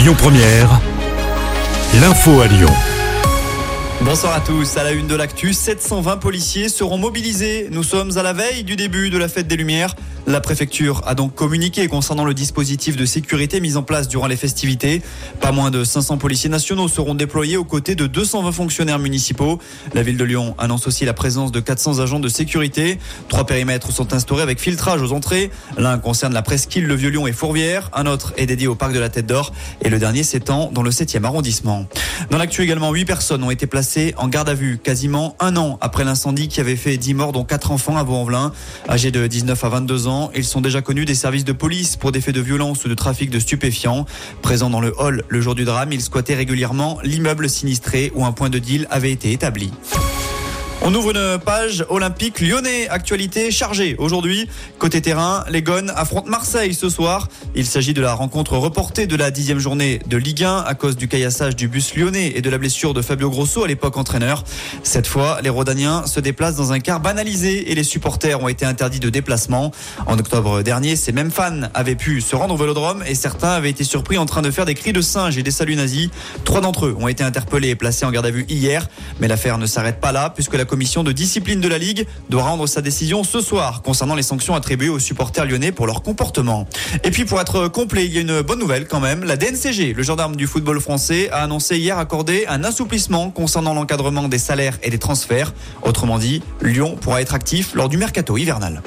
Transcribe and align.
Lyon 0.00 0.14
Première, 0.16 0.80
l'info 2.00 2.40
à 2.40 2.46
Lyon. 2.46 2.70
Bonsoir 4.00 4.32
à 4.32 4.40
tous. 4.40 4.78
À 4.78 4.82
la 4.82 4.92
une 4.92 5.06
de 5.06 5.14
l'actu, 5.14 5.52
720 5.52 6.16
policiers 6.16 6.70
seront 6.70 6.96
mobilisés. 6.96 7.68
Nous 7.70 7.82
sommes 7.82 8.16
à 8.16 8.22
la 8.22 8.32
veille 8.32 8.64
du 8.64 8.76
début 8.76 9.10
de 9.10 9.18
la 9.18 9.28
fête 9.28 9.46
des 9.46 9.58
Lumières. 9.58 9.94
La 10.30 10.40
préfecture 10.40 11.02
a 11.06 11.16
donc 11.16 11.34
communiqué 11.34 11.88
concernant 11.88 12.24
le 12.24 12.34
dispositif 12.34 12.94
de 12.94 13.04
sécurité 13.04 13.58
mis 13.60 13.76
en 13.76 13.82
place 13.82 14.06
durant 14.06 14.28
les 14.28 14.36
festivités. 14.36 15.02
Pas 15.40 15.50
moins 15.50 15.72
de 15.72 15.82
500 15.82 16.18
policiers 16.18 16.48
nationaux 16.48 16.86
seront 16.86 17.16
déployés 17.16 17.56
aux 17.56 17.64
côtés 17.64 17.96
de 17.96 18.06
220 18.06 18.52
fonctionnaires 18.52 19.00
municipaux. 19.00 19.58
La 19.92 20.04
ville 20.04 20.16
de 20.16 20.22
Lyon 20.22 20.54
annonce 20.56 20.86
aussi 20.86 21.04
la 21.04 21.14
présence 21.14 21.50
de 21.50 21.58
400 21.58 21.98
agents 21.98 22.20
de 22.20 22.28
sécurité. 22.28 23.00
Trois 23.28 23.44
périmètres 23.44 23.90
sont 23.90 24.12
instaurés 24.12 24.42
avec 24.42 24.60
filtrage 24.60 25.02
aux 25.02 25.12
entrées. 25.12 25.50
L'un 25.76 25.98
concerne 25.98 26.32
la 26.32 26.42
presqu'île, 26.42 26.86
le 26.86 26.94
Vieux-Lyon 26.94 27.26
et 27.26 27.32
Fourvière. 27.32 27.90
Un 27.92 28.06
autre 28.06 28.32
est 28.36 28.46
dédié 28.46 28.68
au 28.68 28.76
parc 28.76 28.92
de 28.92 29.00
la 29.00 29.08
Tête 29.08 29.26
d'Or. 29.26 29.52
Et 29.82 29.88
le 29.88 29.98
dernier 29.98 30.22
s'étend 30.22 30.70
dans 30.70 30.84
le 30.84 30.90
7e 30.90 31.24
arrondissement. 31.24 31.86
Dans 32.30 32.38
l'actu 32.38 32.62
également, 32.62 32.92
8 32.92 33.04
personnes 33.04 33.42
ont 33.42 33.50
été 33.50 33.66
placées 33.66 34.14
en 34.16 34.28
garde 34.28 34.48
à 34.48 34.54
vue 34.54 34.78
quasiment 34.78 35.34
un 35.40 35.56
an 35.56 35.76
après 35.80 36.04
l'incendie 36.04 36.46
qui 36.46 36.60
avait 36.60 36.76
fait 36.76 36.98
10 36.98 37.14
morts 37.14 37.32
dont 37.32 37.42
4 37.42 37.72
enfants 37.72 37.96
à 37.96 38.04
Vaux-en-Velin. 38.04 38.52
Âgés 38.88 39.10
de 39.10 39.26
19 39.26 39.64
à 39.64 39.68
22 39.70 40.06
ans, 40.06 40.19
ils 40.34 40.44
sont 40.44 40.60
déjà 40.60 40.82
connus 40.82 41.04
des 41.04 41.14
services 41.14 41.44
de 41.44 41.52
police 41.52 41.96
pour 41.96 42.12
des 42.12 42.20
faits 42.20 42.34
de 42.34 42.40
violence 42.40 42.84
ou 42.84 42.88
de 42.88 42.94
trafic 42.94 43.30
de 43.30 43.38
stupéfiants. 43.38 44.04
Présents 44.42 44.70
dans 44.70 44.80
le 44.80 44.92
hall 44.98 45.24
le 45.28 45.40
jour 45.40 45.54
du 45.54 45.64
drame, 45.64 45.92
ils 45.92 46.02
squattaient 46.02 46.34
régulièrement 46.34 46.98
l'immeuble 47.02 47.48
sinistré 47.48 48.12
où 48.14 48.24
un 48.24 48.32
point 48.32 48.50
de 48.50 48.58
deal 48.58 48.86
avait 48.90 49.12
été 49.12 49.32
établi. 49.32 49.70
On 50.90 50.94
ouvre 50.96 51.12
une 51.12 51.38
page 51.38 51.84
olympique 51.88 52.40
lyonnais. 52.40 52.88
Actualité 52.88 53.52
chargée 53.52 53.94
aujourd'hui. 53.98 54.48
Côté 54.80 55.00
terrain, 55.00 55.44
les 55.48 55.62
Gones 55.62 55.92
affrontent 55.94 56.28
Marseille 56.28 56.74
ce 56.74 56.88
soir. 56.88 57.28
Il 57.54 57.64
s'agit 57.64 57.94
de 57.94 58.00
la 58.00 58.12
rencontre 58.12 58.56
reportée 58.56 59.06
de 59.06 59.14
la 59.14 59.30
dixième 59.30 59.60
journée 59.60 60.00
de 60.08 60.16
Ligue 60.16 60.42
1 60.42 60.64
à 60.66 60.74
cause 60.74 60.96
du 60.96 61.06
caillassage 61.06 61.54
du 61.54 61.68
bus 61.68 61.94
lyonnais 61.94 62.32
et 62.34 62.42
de 62.42 62.50
la 62.50 62.58
blessure 62.58 62.92
de 62.92 63.02
Fabio 63.02 63.30
Grosso 63.30 63.62
à 63.62 63.68
l'époque 63.68 63.98
entraîneur. 63.98 64.42
Cette 64.82 65.06
fois, 65.06 65.38
les 65.44 65.48
Rodaniens 65.48 66.06
se 66.06 66.18
déplacent 66.18 66.56
dans 66.56 66.72
un 66.72 66.80
car 66.80 66.98
banalisé 66.98 67.70
et 67.70 67.76
les 67.76 67.84
supporters 67.84 68.42
ont 68.42 68.48
été 68.48 68.64
interdits 68.64 68.98
de 68.98 69.10
déplacement. 69.10 69.70
En 70.06 70.18
octobre 70.18 70.62
dernier, 70.62 70.96
ces 70.96 71.12
mêmes 71.12 71.30
fans 71.30 71.68
avaient 71.72 71.94
pu 71.94 72.20
se 72.20 72.34
rendre 72.34 72.54
au 72.54 72.56
vélodrome 72.56 73.04
et 73.06 73.14
certains 73.14 73.50
avaient 73.50 73.70
été 73.70 73.84
surpris 73.84 74.18
en 74.18 74.26
train 74.26 74.42
de 74.42 74.50
faire 74.50 74.64
des 74.64 74.74
cris 74.74 74.92
de 74.92 75.02
singe 75.02 75.38
et 75.38 75.44
des 75.44 75.52
saluts 75.52 75.76
nazis. 75.76 76.08
Trois 76.44 76.60
d'entre 76.60 76.86
eux 76.86 76.96
ont 76.98 77.06
été 77.06 77.22
interpellés 77.22 77.68
et 77.68 77.76
placés 77.76 78.04
en 78.06 78.10
garde 78.10 78.26
à 78.26 78.32
vue 78.32 78.44
hier. 78.48 78.88
Mais 79.20 79.28
l'affaire 79.28 79.56
ne 79.56 79.66
s'arrête 79.66 80.00
pas 80.00 80.10
là 80.10 80.30
puisque 80.34 80.54
la 80.54 80.64
commission 80.80 81.04
de 81.04 81.12
discipline 81.12 81.60
de 81.60 81.68
la 81.68 81.76
Ligue 81.76 82.06
doit 82.30 82.42
rendre 82.42 82.66
sa 82.66 82.80
décision 82.80 83.22
ce 83.22 83.42
soir 83.42 83.82
concernant 83.82 84.14
les 84.14 84.22
sanctions 84.22 84.54
attribuées 84.54 84.88
aux 84.88 84.98
supporters 84.98 85.44
lyonnais 85.44 85.72
pour 85.72 85.86
leur 85.86 86.02
comportement. 86.02 86.66
Et 87.04 87.10
puis 87.10 87.26
pour 87.26 87.38
être 87.38 87.68
complet, 87.68 88.06
il 88.06 88.14
y 88.14 88.16
a 88.16 88.22
une 88.22 88.40
bonne 88.40 88.58
nouvelle 88.58 88.88
quand 88.88 88.98
même. 88.98 89.22
La 89.22 89.36
DNCG, 89.36 89.92
le 89.92 90.02
gendarme 90.02 90.36
du 90.36 90.46
football 90.46 90.80
français, 90.80 91.28
a 91.32 91.42
annoncé 91.42 91.76
hier 91.76 91.98
accorder 91.98 92.46
un 92.48 92.64
assouplissement 92.64 93.30
concernant 93.30 93.74
l'encadrement 93.74 94.26
des 94.26 94.38
salaires 94.38 94.78
et 94.82 94.88
des 94.88 94.98
transferts. 94.98 95.52
Autrement 95.82 96.18
dit, 96.18 96.42
Lyon 96.62 96.96
pourra 96.98 97.20
être 97.20 97.34
actif 97.34 97.74
lors 97.74 97.90
du 97.90 97.98
mercato 97.98 98.38
hivernal. 98.38 98.80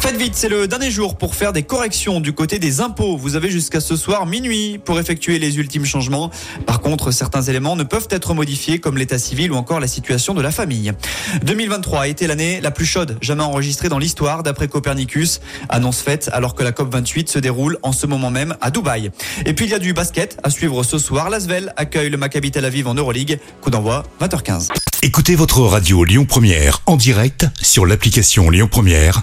Faites 0.00 0.16
vite, 0.16 0.34
c'est 0.36 0.48
le 0.48 0.68
dernier 0.68 0.90
jour 0.90 1.18
pour 1.18 1.34
faire 1.34 1.52
des 1.52 1.64
corrections 1.64 2.20
du 2.20 2.32
côté 2.32 2.58
des 2.58 2.80
impôts. 2.80 3.16
Vous 3.16 3.36
avez 3.36 3.50
jusqu'à 3.50 3.80
ce 3.80 3.96
soir 3.96 4.26
minuit 4.26 4.78
pour 4.78 4.98
effectuer 4.98 5.38
les 5.38 5.58
ultimes 5.58 5.84
changements. 5.84 6.30
Par 6.66 6.80
contre, 6.80 7.10
certains 7.10 7.42
éléments 7.42 7.76
ne 7.76 7.82
peuvent 7.82 8.06
être 8.10 8.32
modifiés 8.32 8.78
comme 8.78 8.96
l'état 8.96 9.18
civil 9.18 9.52
ou 9.52 9.56
encore 9.56 9.80
la 9.80 9.88
situation 9.88 10.34
de 10.34 10.40
la 10.40 10.50
famille. 10.50 10.92
2023 11.42 12.02
a 12.02 12.08
été 12.08 12.26
l'année 12.26 12.60
la 12.60 12.70
plus 12.70 12.86
chaude 12.86 13.18
jamais 13.20 13.42
enregistrée 13.42 13.88
dans 13.88 13.98
l'histoire 13.98 14.42
d'après 14.42 14.68
Copernicus. 14.68 15.40
Annonce 15.68 16.00
faite 16.00 16.30
alors 16.32 16.54
que 16.54 16.62
la 16.62 16.70
COP28 16.70 17.28
se 17.28 17.38
déroule 17.38 17.78
en 17.82 17.92
ce 17.92 18.06
moment 18.06 18.30
même 18.30 18.56
à 18.60 18.70
Dubaï. 18.70 19.10
Et 19.44 19.52
puis 19.52 19.66
il 19.66 19.72
y 19.72 19.74
a 19.74 19.78
du 19.78 19.92
basket 19.92 20.38
à 20.42 20.50
suivre 20.50 20.84
ce 20.84 20.98
soir. 20.98 21.28
L'Asvel 21.28 21.72
accueille 21.76 22.08
le 22.08 22.16
Maccabi 22.16 22.50
Tel 22.50 22.64
Aviv 22.64 22.86
en 22.86 22.94
Euroleague. 22.94 23.40
Coup 23.60 23.70
d'envoi 23.70 24.04
20h15. 24.22 24.68
Écoutez 25.02 25.36
votre 25.36 25.60
radio 25.60 26.02
Lyon 26.02 26.24
Première 26.24 26.82
en 26.86 26.96
direct 26.96 27.46
sur 27.62 27.86
l'application 27.86 28.50
Lyon 28.50 28.66
Première, 28.68 29.22